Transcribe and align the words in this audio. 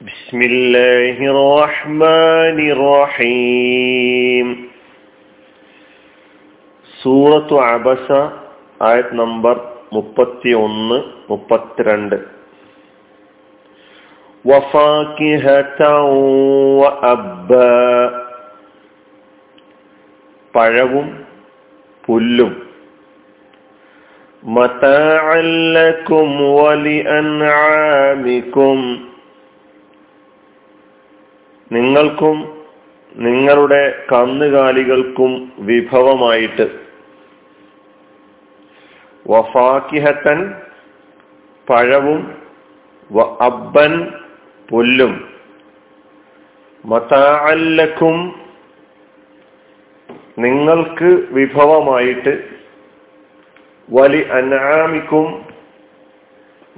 بسم 0.00 0.38
الله 0.42 1.16
الرحمن 1.32 2.58
الرحيم 2.68 4.48
സൂറത്തു 6.94 7.56
അബസ 7.66 8.08
ആയത് 8.80 9.12
നമ്പർ 9.20 9.56
മുപ്പത്തി 9.92 10.50
ഒന്ന് 10.58 10.98
മുപ്പത്തിരണ്ട് 11.30 12.16
പഴവും 20.54 21.08
പുല്ലും 22.04 22.52
മതാഅല്ലക്കും 24.42 26.28
വലി 26.56 26.96
അൻആമിക്കും 27.16 28.80
നിങ്ങൾക്കും 31.71 32.37
നിങ്ങളുടെ 33.25 33.83
കന്നുകാലികൾക്കും 34.11 35.31
വിഭവമായിട്ട് 35.69 36.65
വഫാക്കിഹത്തൻ 39.25 40.39
പഴവും 41.67 42.21
അബ്ബൻ 43.47 43.93
പുല്ലും 44.69 45.13
മതാഅല്ലക്കും 46.83 48.17
നിങ്ങൾക്ക് 50.45 51.09
വിഭവമായിട്ട് 51.37 52.33
വലി 53.89 54.21
അനാമിക്കും 54.37 55.27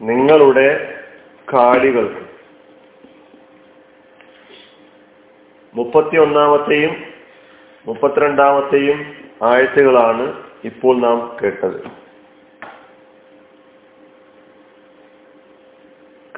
നിങ്ങളുടെ 0.09 0.69
കാലികൾക്ക്. 1.47 2.21
മുപ്പത്തി 5.75 6.17
ഒന്നാമത്തെയും 6.17 6.95
മുപ്പത്തിരണ്ടാമത്തെയും 7.86 9.06
ആഴ്ചകളാണ് 9.44 10.44
ഇപ്പോൾ 10.64 11.00
നാം 11.00 11.38
കേട്ടത്. 11.44 11.84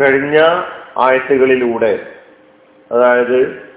കഴിഞ്ഞ 0.01 0.37
ആയത്തുകളിലൂടെ 0.97 2.13
അതായത് 2.91 3.71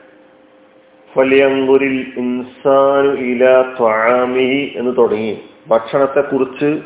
ഫലിയങ്കുരിൽ 1.14 2.12
ഇൻസാനു 2.16 3.12
ഇല 3.12 3.62
ത്വാമിഹി 3.62 4.72
എന്ന് 4.76 4.96
തുടങ്ങി. 4.96 5.48
ഭക്ഷണത്തെക്കുറിച്ച് 5.68 6.82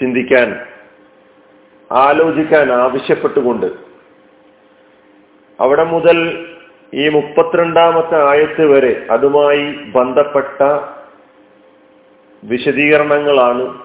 ചിന്തിക്കാൻ 0.00 0.60
ആലോചിക്കാൻ 1.92 2.72
ആവശ്യപ്പെട്ടുകൊണ്ട് 2.72 3.66
അവിടെ 5.60 5.84
മുതൽ 5.84 6.18
ഈ 6.94 7.08
മുപ്പത്തിരണ്ടാമത്തെ 7.08 8.28
ആയത്ത് 8.28 8.64
വരെ 8.66 9.06
അതുമായി 9.10 9.72
ബന്ധപ്പെട്ട 9.72 10.62
വിശദീകരണങ്ങളാണ്. 12.44 13.78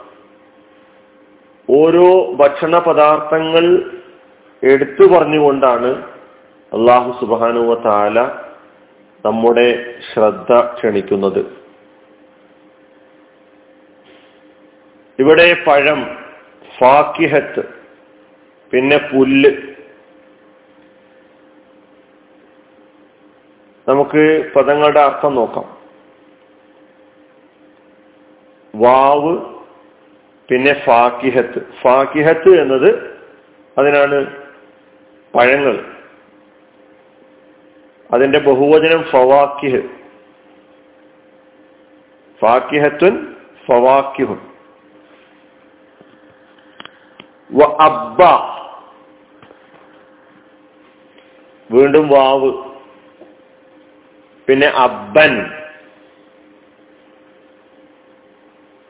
ഓരോ 1.69 2.33
ഭക്ഷണ 2.33 2.77
പദാർത്ഥങ്ങൾ 2.77 3.65
എടുത്തു 4.63 5.05
പറഞ്ഞുകൊണ്ടാണ് 5.05 6.03
അള്ളാഹു 6.73 7.11
സുബാനുവ 7.19 7.75
താല 7.75 8.19
നമ്മുടെ 9.25 9.67
ശ്രദ്ധ 10.13 10.59
ക്ഷണിക്കുന്നത്. 10.61 11.41
ഇവിടെ 15.19 15.63
പഴം 15.67 16.17
ഫാക്കിഹത്ത് 16.79 17.63
പിന്നെ 18.71 18.97
പുല്ല്. 18.97 19.66
നമുക്ക് 23.87 24.51
പദങ്ങളുടെ 24.55 24.99
അർത്ഥം 24.99 25.35
നോക്കാം. 25.35 25.77
വാവ് 28.75 29.37
പിന്നെ 30.49 30.85
ഫാക്കിഹത്ത്. 30.85 31.73
ഫാക്കിഹത്ത് 31.81 32.61
എന്നത് 32.61 33.19
അതിനാണ് 33.77 34.43
പഴങ്ങൾ. 35.35 35.95
അതിന്റെ 38.13 38.39
ബഹുവചനം 38.39 39.03
ഫവാക്കിഹ്. 39.03 39.89
ഫാക്കിഹത്തുൻ 42.41 43.35
ഫവാക്കിഹുൻ 43.65 44.39
അബ്ബ. 47.81 48.23
വീണ്ടും 51.71 52.07
വാവ്. 52.07 52.66
പിന്നെ 54.47 54.67
അബ്ബൻ. 54.67 55.51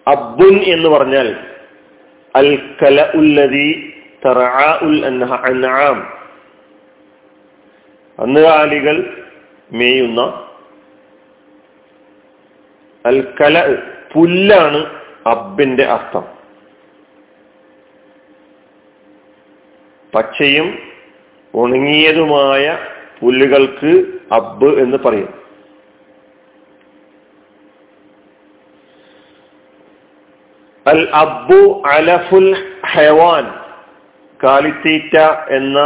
അബ്ബുൻ 0.07 0.61
എന്ന് 0.63 0.89
പറഞ്ഞാൽ 0.89 1.35
അൽ 2.35 2.75
കല 2.83 3.11
ഉല്ലതി 3.15 3.93
അന്നുകാലികൾ 8.19 9.25
മേയുന്ന 9.71 10.21
അൽ 13.05 13.33
കല 13.41 13.75
പുല്ലാണ് 14.13 15.01
അബ്ബിന്റെ 15.27 15.85
അർത്ഥം. 15.85 16.23
പച്ചയും 20.15 20.79
ഉണങ്ങിയതുമായ 21.53 22.77
പുല്ലുകൾക്ക് 23.21 24.05
അബ്ബ് 24.33 24.79
എന്ന് 24.79 24.97
പറയും. 24.97 25.46
അൽ 30.87 31.09
അബ്ബു 31.13 31.81
അലഫുൽ 31.87 32.77
ഹെവാൻ. 32.85 33.53
കാലിത്തീറ്റ 34.43 35.17
എന്ന 35.49 35.79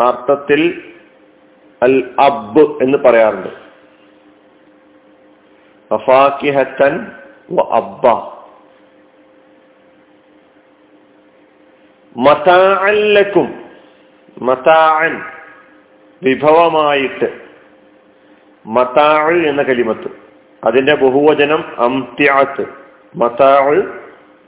അർത്ഥത്തിൽ 0.00 0.92
അൽ 1.82 2.14
അബ് 2.18 2.82
എന്ന് 2.82 2.98
പറയാറുണ്ട്. 2.98 3.48
അഫാക്കിഹത്തൻ 5.94 7.06
അബ്ബ. 7.60 8.06
മതാഅല്ലക്കും 12.16 13.64
മതാഅൻ 14.42 15.22
വിഭവമായിട്ട്. 16.22 17.40
മതാഅ് 18.66 19.46
എന്ന 19.46 19.62
കലിമത്ത്. 19.62 20.08
അതിന്റെ 20.64 20.94
ബഹുവചനം 20.94 21.64
അംത്യാത്ത് 21.78 22.81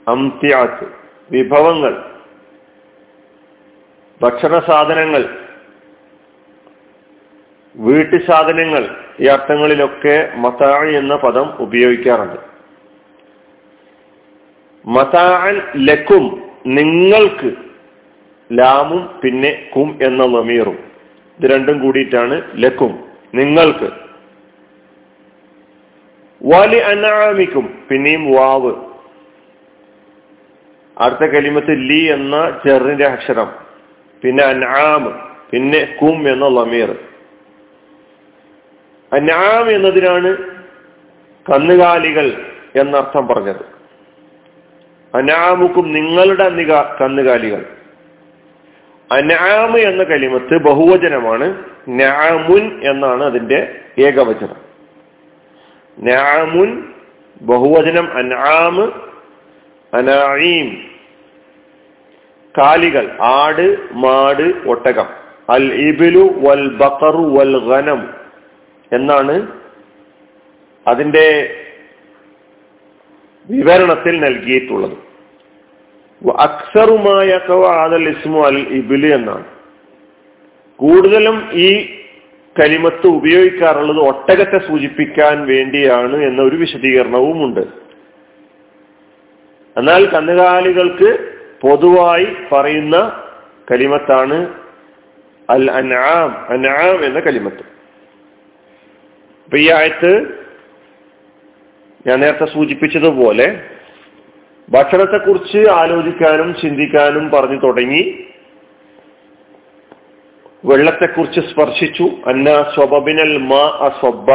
അംത്യാത്ത് 0.07 0.85
വിഭവങ്ങൾ 1.31 1.93
ഭക്ഷണ 4.21 4.53
സാധനങ്ങൾ 4.59 5.23
വീട്ടു 7.75 8.17
സാധനങ്ങൾ 8.27 8.83
ഈ 9.19 9.25
അർത്ഥങ്ങളിലൊക്കെ 9.25 10.15
മതാഴ് 10.35 10.89
എന്ന 10.97 11.15
പദം 11.15 11.47
ഉപയോഗിക്കാറുണ്ട്. 11.59 12.39
മതാൻ 14.85 15.55
ലക്കും 15.75 16.25
നിങ്ങൾക്ക് 16.77 17.49
ലാമും 18.49 19.03
പിന്നെ 19.21 19.51
കും 19.75 19.89
എന്ന 20.01 20.23
ലമീറും 20.25 20.77
ഇത് 21.39 21.45
രണ്ടും 21.51 21.77
കൂടിയിട്ടാണ് 21.79 22.35
ലക്കും 22.55 22.93
നിങ്ങൾക്ക്. 23.33 24.04
വലി 26.45 26.77
അനാമിക്കും 26.77 27.83
പിന്നെയും 27.89 28.31
വാവ്. 28.31 28.73
അടുത്ത 30.97 31.19
കലിമത്ത് 31.19 31.89
ലി 31.89 32.11
എന്ന 32.11 32.59
ചെറിന്റെ 32.67 33.05
അക്ഷരം. 33.05 33.51
പിന്നെ 34.23 34.43
അനാം 34.43 35.31
പിന്നെ 35.51 35.97
കും 36.01 36.29
എന്ന 36.29 36.47
ലമീർ 36.47 36.95
അനാം 39.13 39.71
എന്നതിനാണ് 39.71 40.37
കന്നുകാലികൾ 41.51 42.51
എന്നർത്ഥം 42.75 43.27
പറഞ്ഞത്. 43.27 43.75
അനാമുക്കും 45.15 45.93
നിങ്ങളുടെ 45.93 46.49
കന്നുകാലികൾ. 47.01 47.65
അനാമ് 49.11 49.77
എന്ന 49.77 50.03
കലിമത്ത് 50.03 50.57
ബഹുവചനമാണ് 50.57 51.63
നാമുൻ 51.87 52.81
എന്നാണ് 52.83 53.23
അതിന്റെ 53.23 53.75
ഏകവചനം. 53.99 54.64
നാമുൻ 55.99 56.83
ബഹുവചനം 57.41 58.13
അനാമ് 58.13 58.91
അനായീം 59.95 60.77
കാലികൾ 62.57 63.17
ആട് 63.21 63.77
മാട് 63.91 64.67
ഒട്ടകം. 64.67 65.05
അൽ 65.49 65.73
ഇബിലു 65.73 66.19
വൽ 66.19 66.75
ബക്കറു 66.75 67.23
വൽ 67.37 67.71
ഖനം 67.71 68.13
എന്നാണ് 68.91 69.47
അതിന്റെ 70.87 71.57
വിവരണത്തിൽ 73.49 74.19
നൽകിയിട്ടുള്ളത്. 74.19 74.97
അക്സറുമായ 76.37 77.39
ഇസ്മു 78.09 78.45
അൽ 78.45 78.57
ഇബിലു 78.57 79.15
എന്നാണ്. 79.15 79.45
കൂടുതലും 80.77 81.49
ഈ 81.53 81.94
കലിമത്ത് 82.55 83.07
ഉപയോഗിക്കാറുള്ളത് 83.07 83.99
ഒട്ടകത്തെ 84.07 84.59
സൂചിപ്പിക്കാൻ 84.67 85.45
വേണ്ടിയാണ് 85.45 86.23
എന്ന 86.23 86.41
ഒരു 86.41 86.55
വിശദീകരണവും 86.55 87.45
ഉണ്ട് 87.45 87.63
എന്നാൽ 89.75 90.05
കന്നുകാലികൾക്ക് 90.09 91.09
പൊതുവായി 91.61 92.27
പറയുന്ന 92.53 92.97
കലിമത്താണ് 93.71 94.37
അൽ 95.49 95.71
അനാം 95.71 96.29
അനാം 96.49 97.05
എന്ന 97.05 97.19
കലിമത്ത് 97.19 97.63
അപ്പൊ 99.45 99.57
ഈ 99.57 99.69
ആയത്ത് 99.69 100.11
ഞാൻ 102.07 102.19
നേരത്തെ 102.19 102.45
സൂചിപ്പിച്ചതുപോലെ 102.45 103.47
ഭക്ഷണത്തെക്കുറിച്ച് 104.69 105.69
ആലോചിക്കാനും 105.69 106.55
ചിന്തിക്കാനും 106.61 107.29
പറഞ്ഞു 107.29 107.59
തുടങ്ങി. 107.59 108.03
വെള്ളത്തെക്കുറിച്ച് 110.67 111.41
സ്പർശിച്ചു. 111.49 112.03
അന്ന 112.27 112.49
സ്വബിനൽ 112.75 113.37
മാ 113.37 113.63
അസ്വബ 113.87 114.31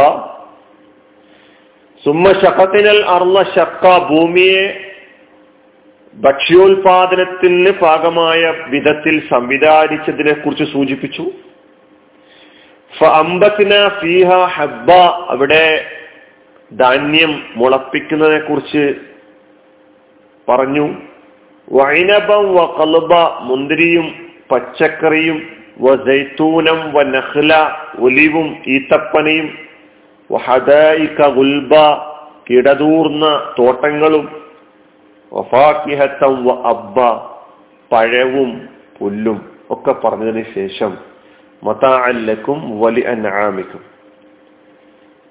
സുമ്മ 2.05 2.27
ശഖത്തിനൽ 2.33 3.03
അർന്ന 3.15 3.39
ശക്ക 3.57 3.85
ഭൂമിയെ 4.11 4.63
ഭക്ഷ്യോൽപാദനത്തിന് 6.15 7.73
ഭാഗമായ 7.83 8.43
വിധത്തിൽ 8.69 9.17
സംവിധാനിച്ചതിനെ 9.31 10.35
കുറിച്ച് 10.35 10.65
സൂചിപ്പിച്ചു 10.73 11.25
അമ്പത്തിന 12.91 13.73
ഫീഹ 14.01 14.31
ഹബ്ബ 14.55 14.91
അവിടെ 15.33 15.67
ധാന്യം 16.73 17.33
മുളപ്പിക്കുന്നതിനെ 17.57 18.41
കുറിച്ച് 18.41 18.85
പറഞ്ഞു. 20.49 20.87
വൈനബം 21.73 22.45
വ 22.55 22.59
കലുബ 22.79 23.13
മുന്തിരിയും 23.41 24.07
പച്ചക്കറിയും 24.51 25.60
വ 25.85 25.95
ജൈത്തൂനം 26.07 26.81
വ 26.95 27.03
നഹ്ല 27.15 27.53
ഒലിവും 28.07 28.49
ഈത്തപ്പനയും 28.75 29.49
വഹദായിക 30.31 31.21
ഗുൽബ 31.39 31.73
കിടതൂർന്ന 32.49 33.25
തോട്ടങ്ങളും 33.59 34.27
വഫാക്കിഹത്തം 35.33 36.35
വ 36.47 36.57
അബ്ബ 36.73 36.99
പഴവും 37.91 38.51
പുല്ലും 38.99 39.39
ഒക്കെ 39.75 39.93
പറഞ്ഞതിന് 40.03 40.45
ശേഷം 40.57 40.93
മതാഅല്ലക്കും 41.63 42.59
വലി 42.83 43.03
അനാമിക്കും 43.13 43.83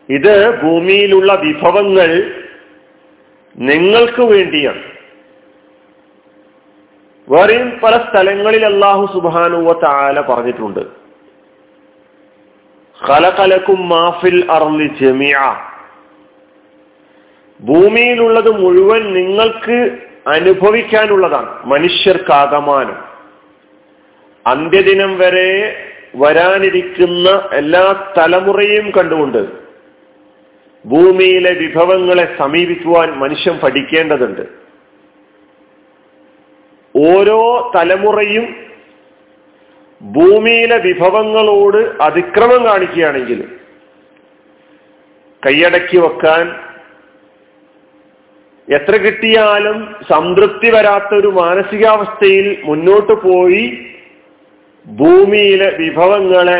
ഇത് 0.10 0.36
ഭൂമിയിലുള്ള 0.62 1.32
വിഭവങ്ങൾ 1.46 2.10
നിങ്ങൾക്ക് 3.56 4.24
വേണ്ടിയാണ്. 4.32 4.84
വേറെയും 7.30 7.80
പല 7.84 7.98
സ്ഥലങ്ങളിൽ 7.98 8.66
അള്ളാഹു 8.66 9.14
സുബാനുവ 9.14 9.74
താല 9.74 10.22
പറഞ്ഞിട്ടുണ്ട്. 10.22 10.80
ഖലഖലക്കും 13.08 13.90
മാഫിൽ 13.90 14.46
ഭൂമിയിലുള്ളത് 17.62 18.50
മുഴുവൻ 18.50 19.14
നിങ്ങൾക്ക് 19.14 19.98
അനുഭവിക്കാനുള്ളതാണ്. 20.28 21.66
മനുഷ്യർക്കാകമാനം. 21.66 22.98
അന്ത്യദിനം 24.48 25.18
വരെ 25.18 25.76
വരാനിരിക്കുന്ന 26.16 27.50
എല്ലാ 27.54 28.14
തലമുറയും 28.18 28.92
കണ്ടുകൊണ്ട് 28.92 29.48
ഭൂമിയിലെ 30.86 31.54
വിഭവങ്ങളെ 31.54 32.36
സമീപിക്കുവാൻ 32.38 33.12
മനുഷ്യൻ 33.12 33.60
പഠിക്കേണ്ടതുണ്ട്. 33.60 34.59
ഓരോ 36.96 37.40
തലമുറയും 37.76 38.46
ഭൂമിയിലെ 40.02 40.78
വിഭവങ്ങളോട് 40.78 41.82
അതിക്രമം 42.02 42.62
കാണിക്കുകയാണെങ്കിൽ 42.66 43.40
കൈയടക്കി 45.44 45.98
വെക്കാൻ 45.98 46.46
എത്ര 48.68 48.96
കിട്ടിയാലും 48.96 49.78
സംതൃപ്തി 50.10 50.70
വരാത്ത 50.70 51.12
ഒരു 51.14 51.28
മാനസികാവസ്ഥയിൽ 51.36 52.48
മുന്നോട്ട് 52.64 53.14
പോയി 53.22 53.64
ഭൂമിയിലെ 54.86 55.70
വിഭവങ്ങളെ 55.78 56.60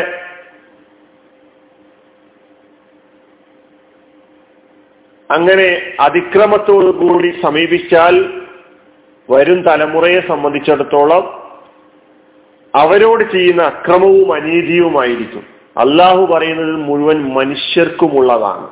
അങ്ങനെ 5.30 5.68
അതിക്രമത്തോടു 6.00 6.90
കൂടി 6.92 7.30
സമീപിച്ചാൽ 7.42 8.14
വരും 9.30 9.62
തലമുറയെ 9.62 10.20
സംബന്ധിച്ചിടത്തോളം 10.20 11.40
അവരോട് 12.74 13.32
ചെയ്യുന്ന 13.32 13.62
അക്രമവും 13.62 14.32
അനീതിയുമായിരിക്കും. 14.32 15.46
അള്ളാഹു 15.76 16.26
പറയുന്നത് 16.26 16.76
മുഴുവൻ 16.76 17.34
മനുഷ്യർക്കുമുള്ളതാണ്. 17.34 18.68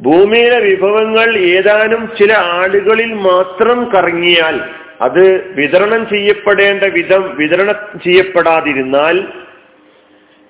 ഭൂമിയിലെ 0.00 0.60
വിഭവങ്ങൾ 0.60 1.36
ഏതാനും 1.38 2.10
ചില 2.20 2.32
ആളുകളിൽ 2.32 3.12
മാത്രം 3.14 3.84
കറങ്ങിയാൽ 3.84 4.60
അത് 5.00 5.54
വിതരണം 5.54 6.08
ചെയ്യപ്പെടേണ്ട 6.08 6.84
വിധം 6.84 7.34
വിതരണം 7.34 8.00
ചെയ്യപ്പെടാതിരുന്നാൽ 8.04 9.28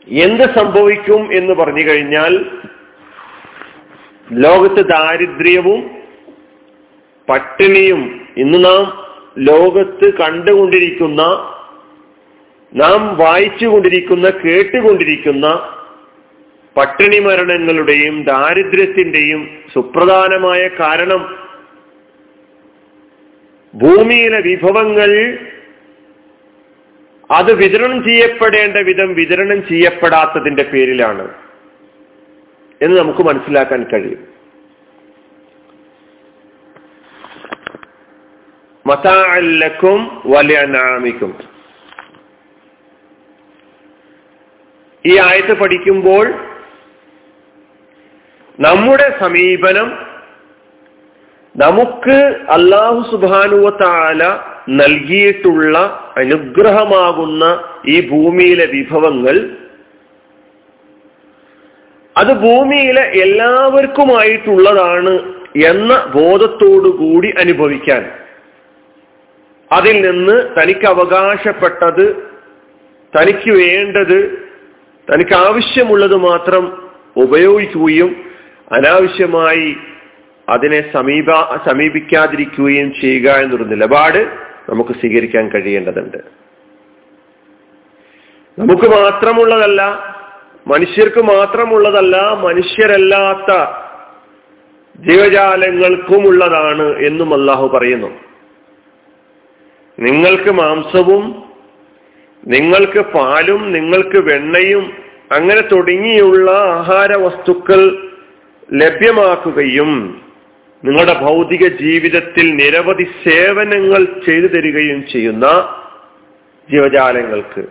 എന്ത് 0.09 0.43
സംഭവിക്കും 0.59 1.33
എന്ന് 1.33 1.55
പറഞ്ഞു 1.55 1.91
കഴിഞ്ഞാൽ 1.91 2.33
ലോകത്ത് 4.33 4.85
ദാരിദ്ര്യവും 4.89 6.04
പട്ടിണിയും 7.29 8.31
ഇന്ന് 8.39 8.65
നാം 8.65 8.83
ലോകത്ത് 9.39 10.15
കണ്ടുകൊണ്ടിരിക്കുന്ന 10.15 11.23
നാം 12.75 13.17
വായിച്ചുകൊണ്ടിരിക്കുന്ന 13.17 14.31
കേട്ടുകൊണ്ടിരിക്കുന്ന 14.31 15.47
പട്ടിണി 16.77 17.19
മരണങ്ങളുടെയും 17.19 18.25
ദാരിദ്ര്യത്തിന്റെയും 18.25 19.49
സുപ്രധാനമായ 19.75 20.69
കാരണം 20.81 21.23
ഭൂമിയിലെ 23.75 24.41
വിഭവങ്ങൾ 24.41 25.11
അത് 27.31 27.53
വിതരണം 27.53 28.05
ചെയ്യപ്പെടേണ്ട 28.05 28.77
വിധം 28.77 29.15
വിതരണം 29.15 29.69
ചെയ്യപ്പെടാത്തതിന്റെ 29.69 30.63
പേരിലാണ് 30.63 31.29
എന്ന് 32.81 32.97
നമുക്ക് 32.97 33.23
മനസ്സിലാക്കാൻ 33.23 33.83
കഴിയും. 33.85 34.34
മതാഅല്ലക്കും 38.87 39.99
വലിയ 40.25 40.59
നാമിക്കും 40.71 41.31
ഈ 45.05 45.15
ആയത്ത് 45.21 45.55
പഠിക്കുമ്പോൾ 45.55 46.27
നമ്മുടെ 48.59 49.07
സമീപനം 49.19 49.89
നമുക്ക് 51.55 52.17
അള്ളാഹു 52.49 53.01
സുബാനുവത്താല 53.11 54.23
നൽകിയിട്ടുള്ള 54.75 55.75
അനുഗ്രഹമാകുന്ന 56.17 57.45
ഈ 57.87 57.97
ഭൂമിയിലെ 58.09 58.67
വിഭവങ്ങൾ 58.67 59.37
അത് 62.17 62.33
ഭൂമിയിലെ 62.41 63.05
എല്ലാവർക്കുമായിട്ടുള്ളതാണ് 63.23 65.15
എന്ന 65.65 65.93
ബോധത്തോടു 66.15 66.91
കൂടി 66.99 67.29
അനുഭവിക്കാൻ 67.37 68.03
അതിൽ 69.73 70.11
നിന്ന് 70.11 70.63
തനിക്ക് 70.63 70.87
അവകാശപ്പെട്ടത് 70.87 72.33
തനിക്ക് 73.21 73.51
വേണ്ടത് 73.51 74.49
തനിക്ക് 75.15 75.35
ആവശ്യമുള്ളത് 75.35 76.17
മാത്രം 76.17 76.91
ഉപയോഗിക്കുകയും 77.17 78.25
അനാവശ്യമായി 78.73 79.77
അതിനെ 80.49 80.93
സമീപ 80.93 81.59
സമീപിക്കാതിരിക്കുകയും 81.69 82.95
ചെയ്യുക 83.01 83.31
എന്നൊരു 83.31 83.65
നിലപാട് 83.65 84.27
നമുക്ക് 84.71 84.91
സ്വീകരിക്കാൻ 84.91 85.49
കഴിയേണ്ടതുണ്ട്. 85.49 86.19
നമുക്ക് 88.59 88.83
മാത്രമുള്ളതല്ല 88.83 90.05
മനുഷ്യർക്ക് 90.67 91.23
മാത്രമുള്ളതല്ല 91.23 92.17
മനുഷ്യരല്ലാത്ത 92.17 93.69
ജീവജാലങ്ങൾക്കുമുള്ളതാണ് 95.01 97.07
എന്നും 97.07 97.35
അള്ളാഹു 97.35 97.69
പറയുന്നു. 97.69 98.24
നിങ്ങൾക്ക് 99.99 100.51
മാംസവും 100.51 101.45
നിങ്ങൾക്ക് 102.47 103.01
പാലും 103.01 103.73
നിങ്ങൾക്ക് 103.73 104.19
വെണ്ണയും 104.19 104.93
അങ്ങനെ 105.33 105.61
തുടങ്ങിയുള്ള 105.61 106.51
ആഹാര 106.51 107.17
വസ്തുക്കൾ 107.17 108.11
ലഭ്യമാക്കുകയും 108.73 110.23
നിങ്ങളുടെ 110.85 111.21
ഭൗതിക 111.21 111.69
ജീവിതത്തിൽ 111.69 112.55
നിരവധി 112.55 113.07
സേവനങ്ങൾ 113.29 114.05
ചെയ്തു 114.27 114.47
തരികയും 114.47 115.07
ചെയ്യുന്ന 115.13 115.47
ജീവജാലങ്ങൾക്ക്. 116.71 117.65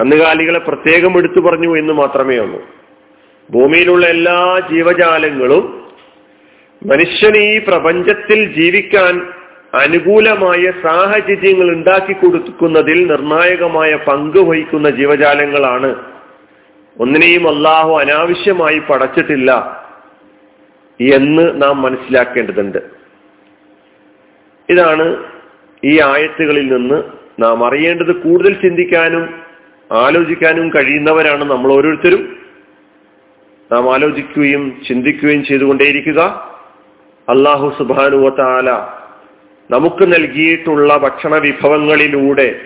കന്നുകാലികളെ 0.00 0.58
പ്രത്യേകം 0.58 1.18
എടുത്തു 1.18 1.40
പറഞ്ഞു 1.40 1.78
എന്ന് 1.78 1.92
മാത്രമേ 1.92 2.38
ഉള്ളൂ. 2.38 2.60
ഭൂമിയിലുള്ള 3.50 4.06
എല്ലാ 4.06 4.60
ജീവജാലങ്ങളും 4.72 5.64
മനുഷ്യന് 6.86 7.36
ഈ 7.36 7.58
പ്രപഞ്ചത്തിൽ 7.58 8.60
ജീവിക്കാൻ 8.60 9.32
അനുകൂലമായ 9.74 10.72
സാഹചര്യങ്ങൾ 10.82 11.70
ഉണ്ടാക്കി 11.70 12.12
കൊടുക്കുന്നതിൽ 12.12 13.06
നിർണായകമായ 13.06 13.94
പങ്ക് 13.94 14.38
വഹിക്കുന്ന 14.38 14.90
ജീവജാലങ്ങളാണ്. 14.90 15.96
ഒന്നിനെയും 17.00 17.56
അള്ളാഹു 17.56 17.98
അനാവശ്യമായി 17.98 18.78
പടച്ചിട്ടില്ല 18.78 19.52
എന്ന് 21.00 21.62
നാം 21.62 21.82
മനസ്സിലാക്കേണ്ടതുണ്ട്. 21.82 22.78
ഇതാണ് 24.70 25.24
ഈ 25.84 26.00
ആയത്തുകളിൽ 26.00 26.72
നിന്ന് 26.72 27.02
നാം 27.38 27.66
അറിയേണ്ടത് 27.66 28.16
കൂടുതൽ 28.16 28.54
ചിന്തിക്കാനും 28.54 29.34
ആലോചിക്കാനും 29.92 30.68
കഴിയുന്നവരാണ് 30.68 31.44
നമ്മൾ 31.44 31.72
ഓരോരുത്തരും. 31.72 32.36
നാം 33.72 33.94
ആലോചിക്കുകയും 33.94 34.82
ചിന്തിക്കുകയും 34.88 35.44
ചെയ്തുകൊണ്ടേയിരിക്കുക. 35.44 36.20
അള്ളാഹു 37.28 37.74
സുബാനുവത്താല 37.78 39.01
നമുക്ക് 39.70 40.04
നൽകിയിട്ടുള്ള 40.12 40.96
ഭക്ഷണ 40.96 41.34
വിഭവങ്ങളിലൂടെ 41.36 42.60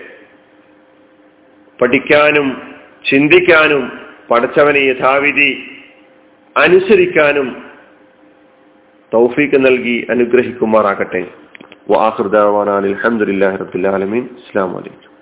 പഠിക്കാനും 1.81 2.61
ചിന്തിക്കാനും 3.05 3.91
പഠിച്ചവനെ 4.31 4.79
യഥാവിധി 4.79 5.49
അനുസരിക്കാനും 6.57 7.47
തൗഫീക്ക് 9.13 9.65
നൽകി 9.65 10.07
അനുഗ്രഹിക്കുമാറാകട്ടെ. 10.09 11.21
വാഹൃദാൻ 11.89 12.69
അലഹമുല്ലാ 12.69 13.55
റബുലാലമീൻ 13.55 14.23
അസ്സാം 14.37 14.73
വലൈക്കും 14.73 15.16